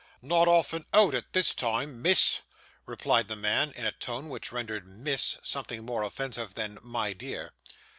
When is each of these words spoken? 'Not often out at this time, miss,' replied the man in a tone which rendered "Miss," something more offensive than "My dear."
'Not 0.23 0.47
often 0.47 0.87
out 0.93 1.13
at 1.13 1.31
this 1.31 1.53
time, 1.53 2.01
miss,' 2.01 2.39
replied 2.87 3.27
the 3.27 3.35
man 3.35 3.71
in 3.73 3.85
a 3.85 3.91
tone 3.91 4.29
which 4.29 4.51
rendered 4.51 4.87
"Miss," 4.87 5.37
something 5.43 5.85
more 5.85 6.01
offensive 6.01 6.55
than 6.55 6.79
"My 6.81 7.13
dear." 7.13 7.51